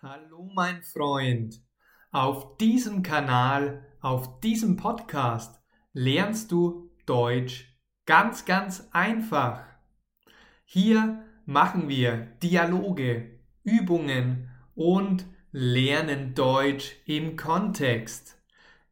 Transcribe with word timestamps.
Hallo 0.00 0.48
mein 0.54 0.84
Freund. 0.84 1.60
Auf 2.12 2.56
diesem 2.58 3.02
Kanal, 3.02 3.84
auf 4.00 4.38
diesem 4.38 4.76
Podcast 4.76 5.60
lernst 5.92 6.52
du 6.52 6.88
Deutsch 7.04 7.76
ganz, 8.06 8.44
ganz 8.44 8.88
einfach. 8.92 9.64
Hier 10.64 11.24
machen 11.46 11.88
wir 11.88 12.28
Dialoge, 12.40 13.40
Übungen 13.64 14.48
und 14.76 15.26
lernen 15.50 16.32
Deutsch 16.32 16.94
im 17.04 17.34
Kontext. 17.34 18.40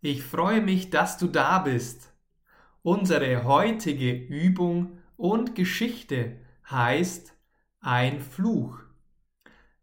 Ich 0.00 0.24
freue 0.24 0.60
mich, 0.60 0.90
dass 0.90 1.18
du 1.18 1.28
da 1.28 1.60
bist. 1.60 2.12
Unsere 2.82 3.44
heutige 3.44 4.10
Übung 4.10 4.98
und 5.16 5.54
Geschichte 5.54 6.40
heißt 6.68 7.32
ein 7.78 8.20
Fluch. 8.20 8.85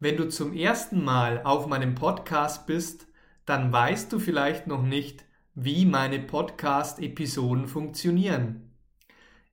Wenn 0.04 0.17
du 0.17 0.27
zum 0.27 0.51
ersten 0.51 1.01
Mal 1.01 1.43
auf 1.45 1.67
meinem 1.67 1.95
Podcast 1.95 2.67
bist, 2.67 3.07
dann 3.45 3.71
weißt 3.71 4.12
du 4.12 4.20
vielleicht 4.20 4.67
noch 4.67 4.81
nicht, 4.84 5.23
wie 5.55 5.85
meine 5.85 6.20
Podcast-Episoden 6.20 7.67
funktionieren. 7.67 8.76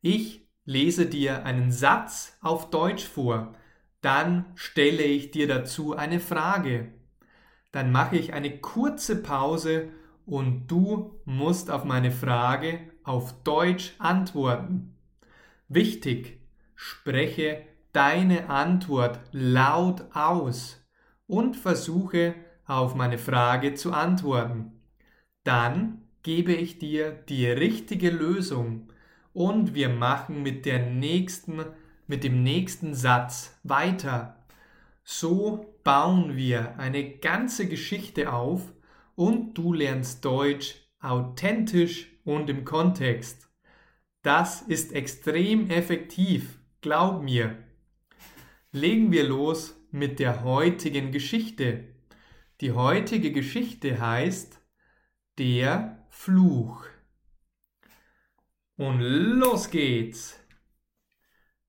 Ich 0.01 0.49
lese 0.65 1.07
dir 1.07 1.45
einen 1.45 1.71
Satz 1.71 2.37
auf 2.41 2.69
Deutsch 2.71 3.05
vor, 3.05 3.55
dann 4.01 4.45
stelle 4.57 5.05
ich 5.05 5.31
dir 5.31 5.47
dazu 5.47 5.95
eine 5.97 6.19
Frage. 6.19 6.95
Dann 7.71 7.93
mache 7.93 8.17
ich 8.17 8.33
eine 8.33 8.59
kurze 8.59 9.23
Pause 9.23 9.91
und 10.27 10.67
du 10.67 11.21
musst 11.25 11.71
auf 11.71 11.85
meine 11.85 12.11
Frage 12.11 12.81
auf 13.05 13.41
Deutsch 13.45 13.95
antworten. 14.01 14.97
Wichtig, 15.69 16.41
spreche 16.75 17.70
deine 17.93 18.49
Antwort 18.49 19.21
laut 19.33 20.05
aus 20.15 20.85
und 21.27 21.57
versuche 21.57 22.35
auf 22.67 22.95
meine 22.95 23.19
Frage 23.19 23.75
zu 23.75 23.93
antworten. 23.93 24.81
Dann 25.45 26.03
gebe 26.23 26.53
ich 26.53 26.79
dir 26.79 27.13
die 27.13 27.47
richtige 27.47 28.11
Lösung 28.11 28.93
und 29.33 29.75
wir 29.75 29.89
machen 29.89 30.43
mit 30.43 30.67
der 30.67 30.91
nächsten 30.91 31.65
mit 32.07 32.25
dem 32.25 32.43
nächsten 32.43 32.93
Satz 32.93 33.57
weiter. 33.63 34.45
So 35.05 35.77
bauen 35.85 36.37
wir 36.37 36.77
eine 36.77 37.19
ganze 37.19 37.69
Geschichte 37.69 38.33
auf 38.33 38.73
und 39.15 39.55
du 39.55 39.73
lernst 39.73 40.25
Deutsch 40.25 40.75
authentisch 41.01 42.09
und 42.25 42.51
im 42.51 42.65
Kontext. 42.65 43.49
Das 44.23 44.61
ist 44.63 44.93
extrem 44.93 45.71
effektiv, 45.71 46.59
glaub 46.81 47.23
mir 47.23 47.57
legen 48.73 49.11
wir 49.11 49.25
los 49.25 49.77
mit 49.91 50.19
der 50.19 50.45
heutigen 50.45 51.11
Geschichte. 51.13 51.95
Die 52.61 52.73
heutige 52.73 53.33
Geschichte 53.33 54.01
heißt 54.01 54.61
Der 55.39 56.07
Fluch. 56.11 56.87
Und 58.77 59.01
los 59.01 59.71
geht's. 59.71 60.39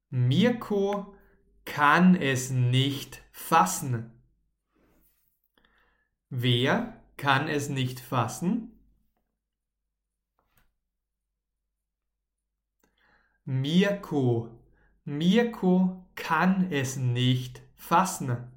Mirko 0.10 1.16
kann 1.66 2.16
es 2.16 2.52
nicht 2.52 3.24
fassen. 3.32 4.12
Wer 6.30 7.02
kann 7.18 7.48
es 7.48 7.70
nicht 7.70 8.00
fassen? 8.00 8.80
Mirko. 13.46 14.58
Mirko 15.04 16.01
kann 16.16 16.72
es 16.72 16.96
nicht 16.98 17.62
fassen. 17.76 18.52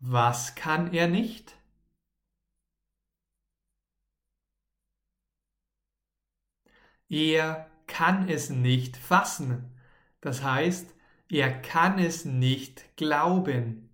Was 0.00 0.54
kann 0.54 0.92
er 0.92 1.06
nicht? 1.08 1.56
Er 7.08 7.70
kann 7.86 8.28
es 8.28 8.50
nicht 8.50 8.96
fassen. 8.96 9.70
Das 10.20 10.42
heißt, 10.42 10.94
er 11.28 11.52
kann 11.60 11.98
es 11.98 12.24
nicht 12.24 12.96
glauben. 12.96 13.90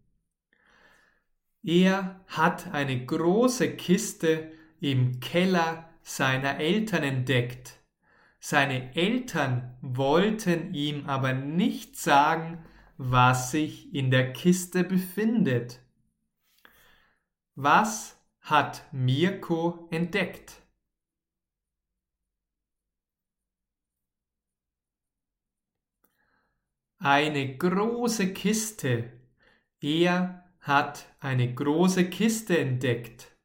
Er 1.62 2.24
hat 2.28 2.72
eine 2.72 3.04
große 3.04 3.76
Kiste 3.76 4.52
im 4.80 5.20
Keller 5.20 5.90
seiner 6.02 6.58
Eltern 6.58 7.02
entdeckt. 7.02 7.77
Seine 8.40 8.94
Eltern 8.94 9.76
wollten 9.80 10.72
ihm 10.74 11.06
aber 11.06 11.32
nicht 11.32 11.96
sagen, 11.96 12.64
was 12.96 13.50
sich 13.50 13.94
in 13.94 14.10
der 14.10 14.32
Kiste 14.32 14.84
befindet. 14.84 15.80
Was 17.54 18.20
hat 18.40 18.84
Mirko 18.92 19.88
entdeckt? 19.90 20.62
Eine 26.98 27.56
große 27.56 28.32
Kiste. 28.32 29.12
Er 29.80 30.44
hat 30.60 31.06
eine 31.20 31.54
große 31.54 32.10
Kiste 32.10 32.58
entdeckt. 32.58 33.37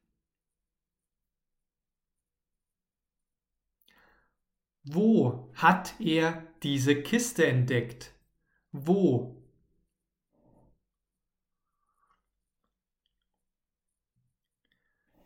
Wo 4.84 5.50
hat 5.54 5.98
er 5.98 6.46
diese 6.62 7.02
Kiste 7.02 7.46
entdeckt? 7.46 8.12
Wo? 8.70 9.42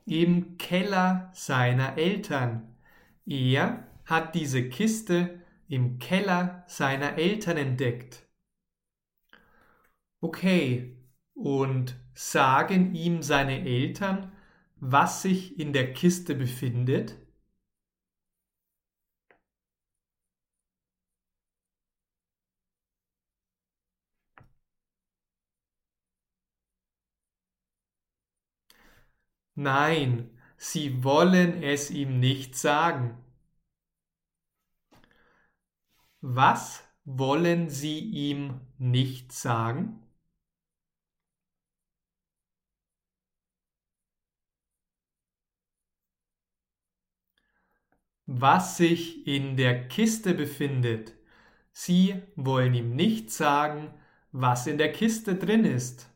Im 0.06 0.56
Keller 0.58 1.30
seiner 1.34 1.98
Eltern. 1.98 2.76
Er 3.26 3.86
hat 4.04 4.34
diese 4.34 4.68
Kiste 4.68 5.42
im 5.68 5.98
Keller 5.98 6.64
seiner 6.66 7.18
Eltern 7.18 7.56
entdeckt. 7.56 8.26
Okay, 10.20 10.96
und 11.34 11.96
sagen 12.14 12.94
ihm 12.94 13.22
seine 13.22 13.64
Eltern, 13.66 14.32
was 14.76 15.22
sich 15.22 15.58
in 15.58 15.72
der 15.72 15.92
Kiste 15.92 16.34
befindet? 16.34 17.16
Nein, 29.58 30.30
sie 30.56 31.02
wollen 31.02 31.64
es 31.64 31.90
ihm 31.90 32.20
nicht 32.20 32.54
sagen. 32.54 33.18
Was 36.20 36.84
wollen 37.04 37.68
sie 37.68 37.98
ihm 37.98 38.60
nicht 38.78 39.32
sagen? 39.32 40.00
Was 48.26 48.76
sich 48.76 49.26
in 49.26 49.56
der 49.56 49.88
Kiste 49.88 50.34
befindet. 50.34 51.14
Sie 51.72 52.22
wollen 52.36 52.74
ihm 52.74 52.94
nicht 52.94 53.32
sagen, 53.32 53.92
was 54.30 54.68
in 54.68 54.78
der 54.78 54.92
Kiste 54.92 55.34
drin 55.34 55.64
ist. 55.64 56.08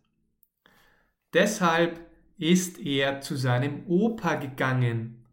Deshalb 1.32 2.11
ist 2.38 2.78
er 2.78 3.20
zu 3.20 3.36
seinem 3.36 3.86
Opa 3.86 4.34
gegangen. 4.36 5.26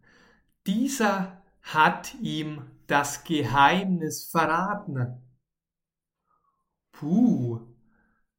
Dieser 0.67 1.41
hat 1.61 2.15
ihm 2.21 2.69
das 2.87 3.23
Geheimnis 3.23 4.29
verraten. 4.29 5.21
Puh, 6.91 7.61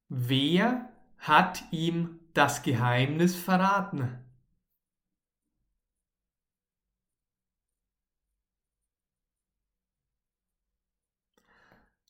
wer 0.08 0.92
hat 1.18 1.64
ihm 1.72 2.20
das 2.34 2.62
Geheimnis 2.62 3.36
verraten? 3.36 4.18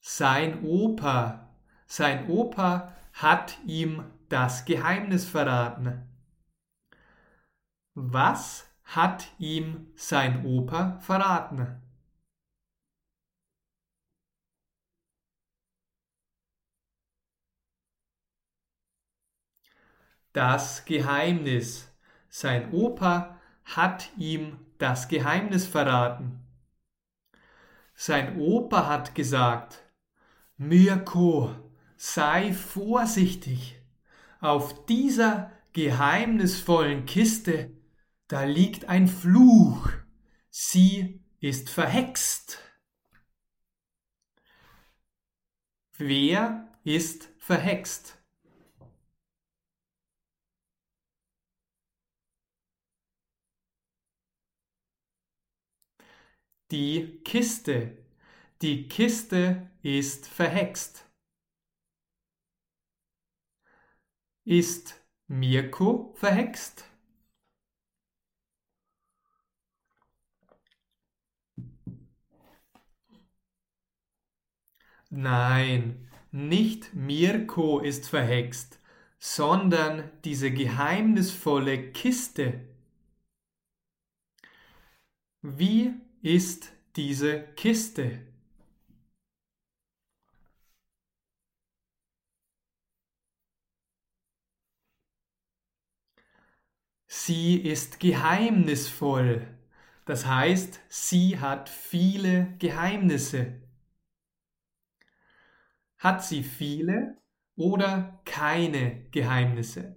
Sein 0.03 0.65
Opa, 0.65 1.49
sein 1.87 2.29
Opa 2.29 2.97
hat 3.13 3.59
ihm 3.65 4.05
das 4.29 4.65
Geheimnis 4.65 5.25
verraten. 5.25 6.10
Was 7.95 8.71
hat 8.85 9.27
ihm 9.39 9.93
sein 9.97 10.45
Opa 10.47 10.99
verraten? 11.01 11.81
Das 20.33 20.85
Geheimnis. 20.85 21.93
Sein 22.29 22.73
Opa 22.73 23.41
hat 23.65 24.11
ihm 24.17 24.59
das 24.79 25.09
Geheimnis 25.09 25.67
verraten. 25.67 26.47
Sein 27.95 28.39
Opa 28.39 28.87
hat 28.87 29.17
gesagt, 29.17 29.85
Mirko, 30.57 31.55
sei 31.97 32.53
vorsichtig. 32.53 33.81
Auf 34.41 34.87
dieser 34.87 35.51
geheimnisvollen 35.73 37.05
Kiste, 37.05 37.71
da 38.31 38.45
liegt 38.45 38.85
ein 38.85 39.09
Fluch. 39.09 39.91
Sie 40.51 41.21
ist 41.41 41.69
verhext. 41.69 42.59
Wer 45.99 46.73
ist 46.85 47.25
verhext? 47.39 48.17
Die 56.71 57.21
Kiste. 57.25 57.99
Die 58.63 58.87
Kiste 58.87 59.69
ist 59.83 60.29
verhext. 60.29 61.05
Ist 64.45 64.95
Mirko 65.27 66.15
verhext? 66.15 66.90
Nein, 75.11 76.09
nicht 76.33 76.95
Mirko 76.95 77.79
ist 77.81 78.09
verhext, 78.09 78.81
sondern 79.21 80.11
diese 80.25 80.51
geheimnisvolle 80.51 81.93
Kiste. 81.93 82.61
Wie 85.43 85.93
ist 86.23 86.73
diese 86.97 87.43
Kiste? 87.55 88.21
Sie 97.09 97.57
ist 97.59 98.01
geheimnisvoll. 98.01 99.47
Das 100.07 100.25
heißt, 100.25 100.81
sie 100.89 101.39
hat 101.39 101.69
viele 101.69 102.55
Geheimnisse. 102.59 103.61
Hat 106.01 106.25
sie 106.25 106.43
viele 106.43 107.17
oder 107.55 108.21
keine 108.25 109.05
Geheimnisse? 109.13 109.95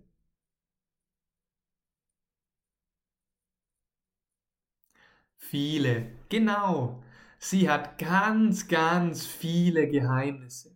Viele, 5.37 6.07
genau. 6.29 7.03
Sie 7.37 7.69
hat 7.69 7.97
ganz, 7.99 8.67
ganz 8.67 9.25
viele 9.27 9.87
Geheimnisse. 9.87 10.75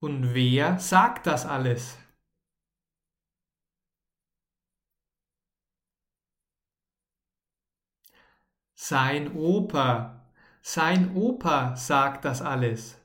Und 0.00 0.34
wer 0.34 0.80
sagt 0.80 1.28
das 1.28 1.46
alles? 1.46 1.96
Sein 8.76 9.36
Opa, 9.36 10.17
sein 10.70 11.16
Opa 11.16 11.76
sagt 11.76 12.26
das 12.26 12.42
alles. 12.42 13.00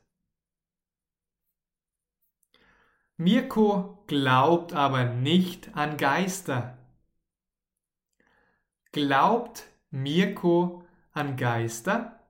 Mirko 3.16 4.04
glaubt 4.06 4.74
aber 4.74 5.04
nicht 5.06 5.74
an 5.74 5.96
Geister. 5.96 6.76
Glaubt 8.92 9.64
Mirko 9.90 10.84
an 11.12 11.38
Geister? 11.38 12.20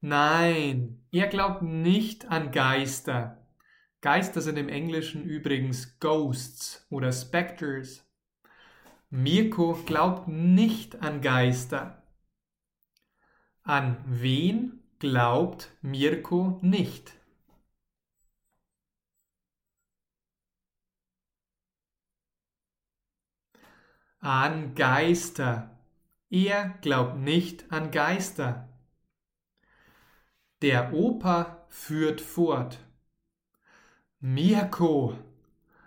Nein, 0.00 1.06
er 1.12 1.28
glaubt 1.28 1.62
nicht 1.62 2.26
an 2.26 2.50
Geister. 2.50 3.37
Geister 4.00 4.40
sind 4.40 4.56
im 4.56 4.68
Englischen 4.68 5.24
übrigens 5.24 5.98
Ghosts 5.98 6.86
oder 6.88 7.12
Spectres. 7.12 8.08
Mirko 9.10 9.74
glaubt 9.86 10.28
nicht 10.28 11.02
an 11.02 11.20
Geister. 11.20 12.02
An 13.64 13.96
wen 14.06 14.84
glaubt 15.00 15.70
Mirko 15.82 16.60
nicht? 16.62 17.12
An 24.20 24.74
Geister. 24.74 25.76
Er 26.30 26.70
glaubt 26.82 27.16
nicht 27.16 27.72
an 27.72 27.90
Geister. 27.90 28.68
Der 30.62 30.92
Opa 30.92 31.66
führt 31.68 32.20
fort. 32.20 32.78
Mirko, 34.20 35.16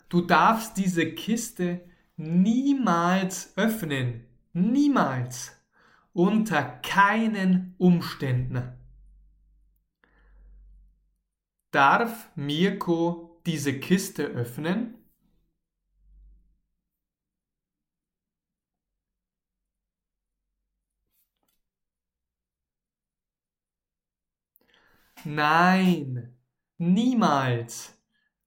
du 0.10 0.22
darfst 0.22 0.78
diese 0.78 1.06
Kiste 1.14 1.82
niemals 2.18 3.54
öffnen. 3.58 4.26
Niemals. 4.54 5.52
Unter 6.14 6.64
keinen 6.64 7.76
Umständen. 7.78 8.74
Darf 11.72 12.30
Mirko 12.36 13.42
diese 13.46 13.80
Kiste 13.80 14.24
öffnen? 14.26 14.96
Nein, 25.26 26.36
niemals. 26.78 28.01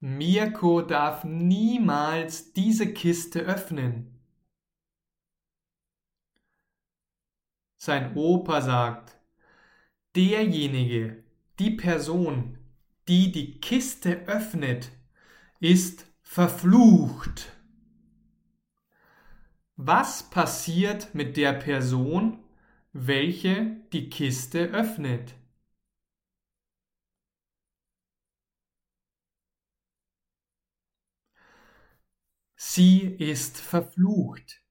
Mirko 0.06 0.82
darf 0.82 1.24
niemals 1.24 2.52
diese 2.52 2.92
Kiste 2.92 3.40
öffnen. 3.40 4.20
Sein 7.78 8.14
Opa 8.14 8.60
sagt, 8.60 9.18
derjenige, 10.14 11.24
die 11.58 11.70
Person, 11.70 12.58
die 13.08 13.32
die 13.32 13.58
Kiste 13.62 14.26
öffnet, 14.26 14.92
ist 15.58 16.04
verflucht. 16.20 17.50
Was 19.76 20.28
passiert 20.28 21.14
mit 21.14 21.38
der 21.38 21.54
Person, 21.54 22.44
welche 22.92 23.80
die 23.94 24.10
Kiste 24.10 24.64
öffnet? 24.66 25.34
Sie 32.66 33.00
ist 33.18 33.58
verflucht. 33.60 34.62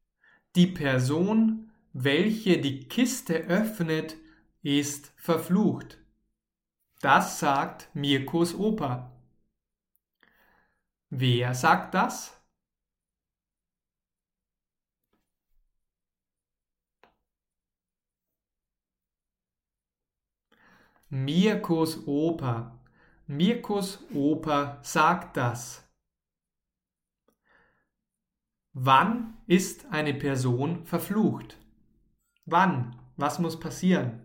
Die 0.55 0.67
Person, 0.67 1.71
welche 1.93 2.59
die 2.59 2.88
Kiste 2.88 3.35
öffnet, 3.45 4.17
ist 4.63 5.13
verflucht. 5.15 6.00
Das 7.01 7.39
sagt 7.39 7.95
Mirkos 7.95 8.55
Opa. 8.55 9.12
Wer 11.12 11.53
sagt 11.53 11.93
das? 11.93 12.41
Mirkos 21.09 22.07
Opa. 22.07 22.79
Mirkos 23.27 24.00
Opa 24.13 24.79
sagt 24.81 25.38
das. 25.38 25.82
Wann 28.75 29.34
ist 29.48 29.88
eine 29.92 30.13
Person 30.13 30.86
verflucht? 30.86 31.58
Wann? 32.46 32.96
Was 33.18 33.39
muss 33.39 33.60
passieren? 33.60 34.22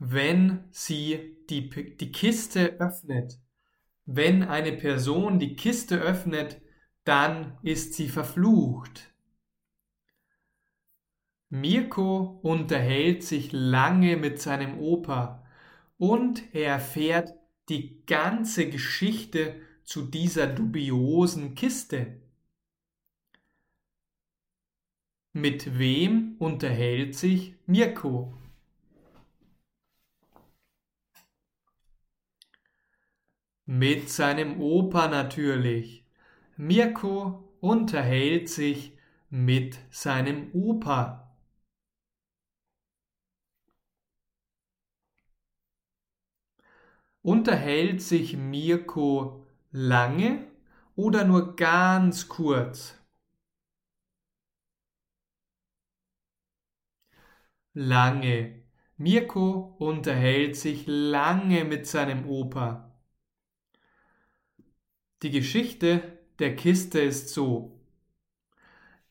Wenn 0.00 0.64
sie 0.72 1.36
die, 1.50 1.70
die 1.70 2.10
Kiste 2.10 2.80
öffnet, 2.80 3.38
wenn 4.06 4.42
eine 4.44 4.72
Person 4.72 5.38
die 5.38 5.56
Kiste 5.56 5.98
öffnet, 6.00 6.60
dann 7.04 7.58
ist 7.62 7.94
sie 7.94 8.08
verflucht. 8.08 9.12
Mirko 11.50 12.40
unterhält 12.42 13.22
sich 13.22 13.52
lange 13.52 14.16
mit 14.16 14.40
seinem 14.40 14.78
Opa 14.78 15.44
und 15.98 16.42
er 16.54 16.72
erfährt 16.72 17.34
die 17.68 18.04
ganze 18.06 18.68
Geschichte 18.70 19.60
zu 19.84 20.02
dieser 20.02 20.46
dubiosen 20.46 21.54
Kiste. 21.54 22.20
Mit 25.32 25.78
wem 25.78 26.36
unterhält 26.38 27.14
sich 27.14 27.54
Mirko? 27.66 28.34
Mit 33.66 34.08
seinem 34.08 34.60
Opa 34.60 35.08
natürlich. 35.08 36.04
Mirko 36.56 37.44
unterhält 37.60 38.48
sich 38.48 38.96
mit 39.28 39.78
seinem 39.90 40.50
Opa. 40.54 41.27
Unterhält 47.28 48.00
sich 48.00 48.38
Mirko 48.38 49.44
lange 49.70 50.46
oder 50.96 51.24
nur 51.24 51.56
ganz 51.56 52.26
kurz? 52.26 52.94
Lange. 57.74 58.62
Mirko 58.96 59.76
unterhält 59.78 60.56
sich 60.56 60.84
lange 60.86 61.66
mit 61.66 61.86
seinem 61.86 62.26
Opa. 62.26 62.98
Die 65.22 65.30
Geschichte 65.30 66.18
der 66.38 66.56
Kiste 66.56 67.00
ist 67.00 67.28
so. 67.28 67.78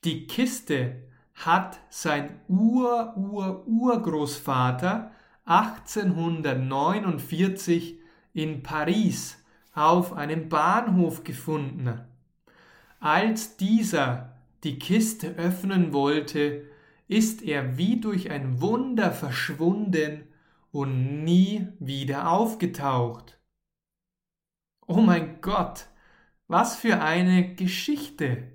Die 0.03 0.25
Kiste 0.25 1.07
hat 1.35 1.79
sein 1.91 2.41
Ur-Ur-Urgroßvater 2.47 5.11
1849 5.45 7.96
in 8.37 8.61
Paris 8.61 9.43
auf 9.73 10.13
einem 10.13 10.47
Bahnhof 10.47 11.23
gefunden. 11.23 12.01
Als 12.99 13.57
dieser 13.57 14.37
die 14.63 14.77
Kiste 14.77 15.29
öffnen 15.37 15.91
wollte, 15.91 16.67
ist 17.07 17.41
er 17.41 17.77
wie 17.77 17.99
durch 17.99 18.29
ein 18.29 18.61
Wunder 18.61 19.11
verschwunden 19.11 20.27
und 20.71 21.23
nie 21.23 21.67
wieder 21.79 22.29
aufgetaucht. 22.29 23.39
Oh 24.85 25.01
mein 25.01 25.41
Gott, 25.41 25.87
was 26.47 26.75
für 26.75 27.01
eine 27.01 27.55
Geschichte! 27.55 28.53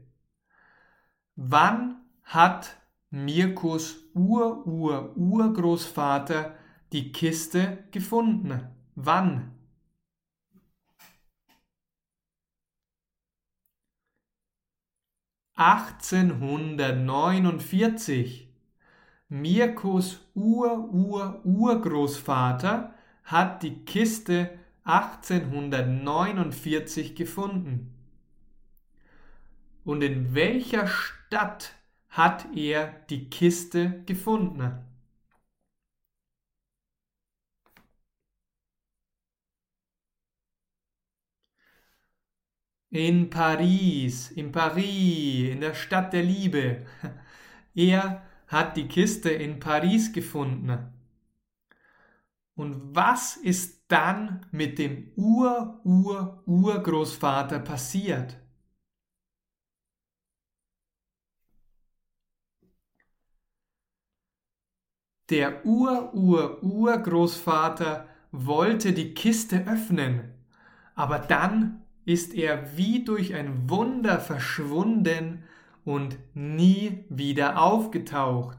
Wann 1.35 1.97
hat 2.23 2.77
Mirkus 3.11 3.97
Ur-Ur-Urgroßvater 4.15 6.55
die 6.93 7.11
Kiste 7.11 7.83
gefunden? 7.91 8.69
Wann? 8.95 9.59
Achtzehnhundertneunundvierzig. 15.55 18.49
Mirkus 19.29 20.27
Ur-Ur-Urgroßvater 20.35 22.95
hat 23.25 23.63
die 23.63 23.85
Kiste 23.85 24.59
1849 24.85 27.15
gefunden. 27.15 27.95
Und 29.85 30.03
in 30.03 30.35
welcher 30.35 30.87
Stadt 30.87 31.75
hat 32.09 32.47
er 32.55 32.95
die 33.11 33.29
Kiste 33.31 34.03
gefunden? 34.07 34.92
In 42.93 43.29
Paris, 43.31 44.31
in 44.33 44.53
Paris, 44.53 45.51
in 45.51 45.61
der 45.61 45.75
Stadt 45.75 46.13
der 46.13 46.23
Liebe. 46.23 46.87
Er 47.75 48.23
hat 48.49 48.77
die 48.77 48.87
Kiste 48.87 49.31
in 49.31 49.59
Paris 49.59 50.13
gefunden. 50.13 50.93
Und 52.55 52.95
was 52.95 53.37
ist 53.37 53.85
dann 53.89 54.45
mit 54.51 54.79
dem 54.79 55.11
Ur-Ur-Urgroßvater 55.17 57.61
passiert? 57.61 58.37
Der 65.31 65.65
Ur-Ur-Urgroßvater 65.65 68.07
wollte 68.33 68.93
die 68.93 69.15
Kiste 69.15 69.67
öffnen, 69.67 70.35
aber 70.95 71.19
dann 71.19 71.82
ist 72.05 72.35
er 72.35 72.77
wie 72.77 73.05
durch 73.05 73.35
ein 73.35 73.69
Wunder 73.71 74.21
verschwunden 74.21 75.45
und 75.85 76.19
nie 76.35 77.05
wieder 77.09 77.61
aufgetaucht. 77.63 78.59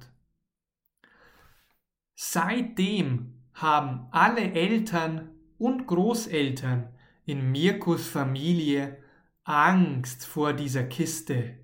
Seitdem 2.15 3.33
haben 3.53 4.07
alle 4.11 4.53
Eltern 4.53 5.29
und 5.57 5.87
Großeltern 5.87 6.89
in 7.25 7.51
Mirkus 7.51 8.07
Familie 8.07 8.97
Angst 9.43 10.25
vor 10.25 10.53
dieser 10.53 10.83
Kiste. 10.83 11.57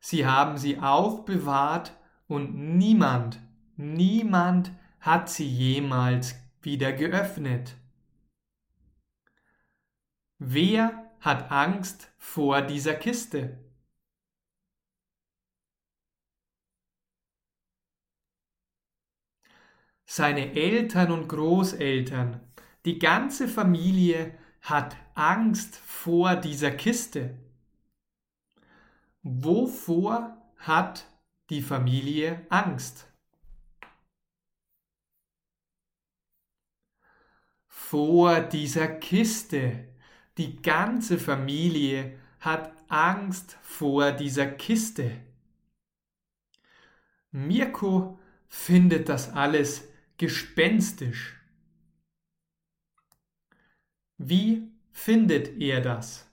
Sie 0.00 0.26
haben 0.26 0.58
sie 0.58 0.78
aufbewahrt 0.78 1.96
und 2.26 2.54
niemand, 2.76 3.40
niemand 3.76 4.72
hat 5.00 5.28
sie 5.28 5.46
jemals 5.46 6.34
wieder 6.60 6.92
geöffnet. 6.92 7.76
Wer 10.38 11.03
hat 11.24 11.50
Angst 11.50 12.10
vor 12.18 12.62
dieser 12.62 12.94
Kiste? 12.94 13.58
seine 20.14 20.54
Eltern 20.54 21.10
und 21.10 21.28
Großeltern, 21.28 22.40
die 22.84 23.00
ganze 23.00 23.48
Familie 23.48 24.38
hat 24.60 24.96
Angst 25.14 25.76
vor 25.76 26.36
dieser 26.36 26.70
Kiste. 26.70 27.36
Wovor 29.22 30.36
hat 30.58 31.06
die 31.50 31.62
Familie 31.62 32.46
Angst? 32.48 33.06
Vor 37.66 38.40
dieser 38.40 38.86
Kiste. 38.86 39.93
Die 40.38 40.62
ganze 40.62 41.18
Familie 41.18 42.16
hat 42.38 42.72
Angst 42.88 43.58
vor 43.62 44.12
dieser 44.12 44.46
Kiste. 44.46 45.10
Mirko 47.32 48.18
findet 48.48 49.10
das 49.10 49.30
alles 49.34 49.88
gespenstisch. 50.16 51.38
Wie 54.18 54.72
findet 54.90 55.60
er 55.60 55.80
das? 55.80 56.26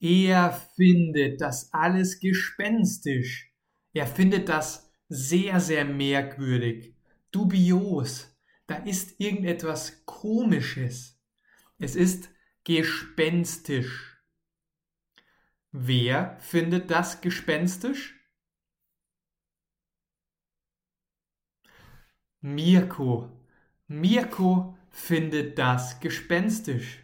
Er 0.00 0.50
findet 0.74 1.40
das 1.40 1.72
alles 1.72 2.18
gespenstisch. 2.18 3.47
Er 3.98 4.06
findet 4.06 4.48
das 4.48 4.92
sehr, 5.08 5.58
sehr 5.58 5.84
merkwürdig, 5.84 6.94
dubios. 7.32 8.32
Da 8.68 8.76
ist 8.76 9.18
irgendetwas 9.18 10.04
Komisches. 10.06 11.20
Es 11.80 11.96
ist 11.96 12.30
gespenstisch. 12.62 14.22
Wer 15.72 16.38
findet 16.38 16.92
das 16.92 17.20
gespenstisch? 17.22 18.14
Mirko. 22.40 23.32
Mirko 23.88 24.78
findet 24.90 25.58
das 25.58 25.98
gespenstisch. 25.98 27.00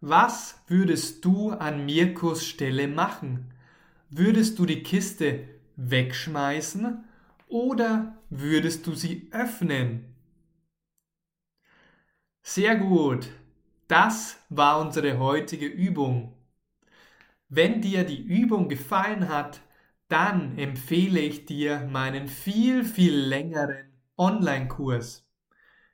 Was 0.00 0.62
würdest 0.66 1.22
du 1.26 1.50
an 1.50 1.84
Mirkos 1.84 2.46
Stelle 2.46 2.88
machen? 2.88 3.52
Würdest 4.08 4.58
du 4.58 4.66
die 4.66 4.84
Kiste 4.84 5.48
wegschmeißen 5.74 7.04
oder 7.48 8.16
würdest 8.30 8.86
du 8.86 8.94
sie 8.94 9.28
öffnen? 9.32 10.14
Sehr 12.42 12.76
gut. 12.76 13.28
Das 13.88 14.38
war 14.48 14.80
unsere 14.80 15.18
heutige 15.18 15.66
Übung. 15.66 16.36
Wenn 17.48 17.80
dir 17.80 18.04
die 18.04 18.22
Übung 18.22 18.68
gefallen 18.68 19.28
hat, 19.28 19.60
dann 20.08 20.56
empfehle 20.56 21.18
ich 21.18 21.46
dir 21.46 21.88
meinen 21.90 22.28
viel, 22.28 22.84
viel 22.84 23.16
längeren 23.16 23.92
Online-Kurs. 24.16 25.28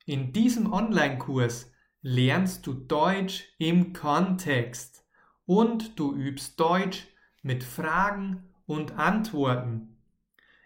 In 0.05 0.35
diesem 0.35 0.71
Online-Kurs 0.71 1.73
lernst 2.03 2.67
du 2.67 2.75
Deutsch 2.75 3.45
im 3.59 3.95
Kontext 3.95 5.07
und 5.47 5.99
du 5.99 6.15
übst 6.15 6.61
Deutsch 6.61 7.07
mit 7.43 7.65
Fragen 7.65 8.45
und 8.67 8.99
Antworten. 8.99 9.97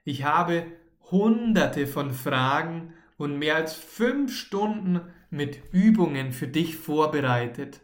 Ich 0.04 0.24
habe 0.24 0.66
hunderte 1.10 1.86
von 1.86 2.12
Fragen 2.12 2.92
und 3.16 3.38
mehr 3.38 3.56
als 3.56 3.74
fünf 3.74 4.34
Stunden 4.34 5.00
mit 5.30 5.72
Übungen 5.72 6.32
für 6.32 6.48
dich 6.48 6.76
vorbereitet. 6.76 7.80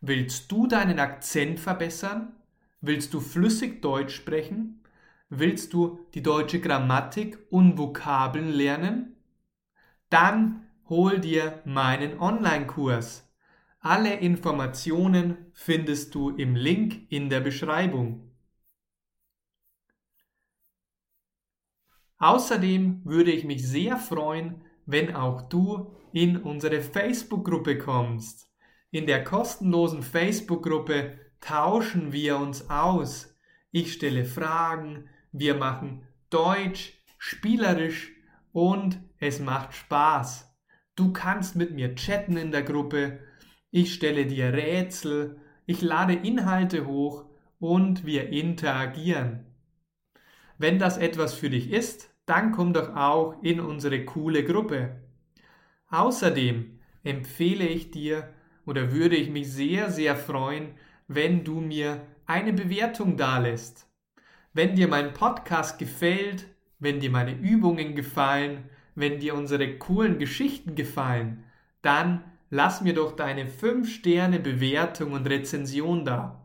Willst 0.00 0.50
du 0.52 0.66
deinen 0.66 0.98
Akzent 0.98 1.58
verbessern? 1.58 2.32
Willst 2.80 3.12
du 3.14 3.20
flüssig 3.20 3.82
Deutsch 3.82 4.14
sprechen? 4.14 4.82
Willst 5.28 5.72
du 5.72 6.06
die 6.14 6.22
deutsche 6.22 6.60
Grammatik 6.60 7.38
und 7.50 7.78
Vokabeln 7.78 8.48
lernen? 8.48 9.16
Dann 10.08 10.66
hol 10.88 11.18
dir 11.18 11.60
meinen 11.64 12.20
Online-Kurs. 12.20 13.25
Alle 13.88 14.14
Informationen 14.14 15.46
findest 15.52 16.12
du 16.16 16.30
im 16.30 16.56
Link 16.56 17.06
in 17.08 17.30
der 17.30 17.38
Beschreibung. 17.38 18.32
Außerdem 22.18 23.02
würde 23.04 23.30
ich 23.30 23.44
mich 23.44 23.64
sehr 23.64 23.96
freuen, 23.96 24.64
wenn 24.86 25.14
auch 25.14 25.42
du 25.42 25.94
in 26.12 26.36
unsere 26.36 26.80
Facebook-Gruppe 26.80 27.78
kommst. 27.78 28.50
In 28.90 29.06
der 29.06 29.22
kostenlosen 29.22 30.02
Facebook-Gruppe 30.02 31.20
tauschen 31.40 32.12
wir 32.12 32.38
uns 32.38 32.68
aus. 32.68 33.36
Ich 33.70 33.92
stelle 33.92 34.24
Fragen, 34.24 35.08
wir 35.30 35.54
machen 35.54 36.02
Deutsch, 36.28 37.04
spielerisch 37.18 38.10
und 38.50 38.98
es 39.20 39.38
macht 39.38 39.74
Spaß. 39.74 40.52
Du 40.96 41.12
kannst 41.12 41.54
mit 41.54 41.70
mir 41.70 41.94
chatten 41.94 42.36
in 42.36 42.50
der 42.50 42.64
Gruppe, 42.64 43.20
ich 43.76 43.92
stelle 43.92 44.24
dir 44.24 44.54
Rätsel, 44.54 45.36
ich 45.66 45.82
lade 45.82 46.14
Inhalte 46.14 46.86
hoch 46.86 47.26
und 47.60 48.06
wir 48.06 48.30
interagieren. 48.30 49.44
Wenn 50.56 50.78
das 50.78 50.96
etwas 50.96 51.34
für 51.34 51.50
dich 51.50 51.70
ist, 51.70 52.08
dann 52.24 52.52
komm 52.52 52.72
doch 52.72 52.96
auch 52.96 53.42
in 53.42 53.60
unsere 53.60 54.02
coole 54.06 54.44
Gruppe. 54.44 55.02
Außerdem 55.90 56.78
empfehle 57.04 57.68
ich 57.68 57.90
dir 57.90 58.32
oder 58.64 58.92
würde 58.92 59.16
ich 59.16 59.28
mich 59.28 59.52
sehr, 59.52 59.90
sehr 59.90 60.16
freuen, 60.16 60.70
wenn 61.06 61.44
du 61.44 61.60
mir 61.60 62.00
eine 62.24 62.54
Bewertung 62.54 63.18
dalässt. 63.18 63.86
Wenn 64.54 64.74
dir 64.74 64.88
mein 64.88 65.12
Podcast 65.12 65.78
gefällt, 65.78 66.46
wenn 66.78 66.98
dir 66.98 67.10
meine 67.10 67.38
Übungen 67.38 67.94
gefallen, 67.94 68.70
wenn 68.94 69.20
dir 69.20 69.34
unsere 69.34 69.76
coolen 69.76 70.18
Geschichten 70.18 70.76
gefallen, 70.76 71.44
dann 71.82 72.24
lass 72.50 72.80
mir 72.80 72.94
doch 72.94 73.16
deine 73.16 73.46
5 73.46 73.92
Sterne 73.92 74.38
Bewertung 74.38 75.12
und 75.12 75.28
Rezension 75.28 76.04
da. 76.04 76.44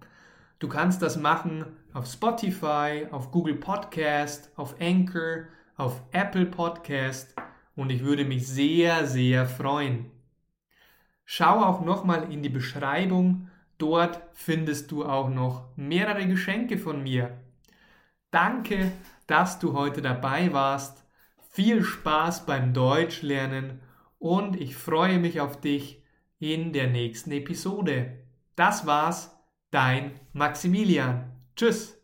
Du 0.59 0.67
kannst 0.67 1.01
das 1.01 1.17
machen 1.17 1.65
auf 1.93 2.05
Spotify, 2.05 3.07
auf 3.11 3.31
Google 3.31 3.55
Podcast, 3.55 4.51
auf 4.55 4.75
Anchor, 4.79 5.45
auf 5.75 6.01
Apple 6.11 6.45
Podcast 6.45 7.35
und 7.75 7.91
ich 7.91 8.03
würde 8.03 8.25
mich 8.25 8.47
sehr, 8.47 9.07
sehr 9.07 9.45
freuen. 9.45 10.11
Schau 11.25 11.63
auch 11.63 11.81
nochmal 11.81 12.31
in 12.31 12.43
die 12.43 12.49
Beschreibung, 12.49 13.49
dort 13.77 14.21
findest 14.33 14.91
du 14.91 15.05
auch 15.05 15.29
noch 15.29 15.75
mehrere 15.75 16.27
Geschenke 16.27 16.77
von 16.77 17.03
mir. 17.03 17.37
Danke, 18.31 18.91
dass 19.27 19.59
du 19.59 19.73
heute 19.73 20.01
dabei 20.01 20.53
warst. 20.53 21.05
Viel 21.49 21.83
Spaß 21.83 22.45
beim 22.45 22.73
Deutschlernen 22.73 23.81
und 24.21 24.55
ich 24.61 24.75
freue 24.75 25.17
mich 25.17 25.41
auf 25.41 25.59
dich 25.59 26.03
in 26.39 26.73
der 26.73 26.87
nächsten 26.87 27.31
Episode. 27.31 28.19
Das 28.55 28.85
war's, 28.85 29.35
dein 29.71 30.11
Maximilian. 30.31 31.31
Tschüss. 31.55 32.00